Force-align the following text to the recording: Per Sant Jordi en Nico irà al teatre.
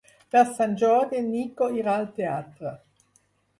Per 0.35 0.41
Sant 0.59 0.73
Jordi 0.83 1.19
en 1.19 1.29
Nico 1.35 1.69
irà 1.83 1.93
al 1.99 2.09
teatre. 2.19 2.75